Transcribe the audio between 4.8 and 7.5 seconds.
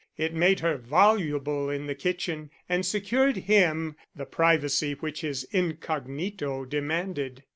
which his incognito demanded.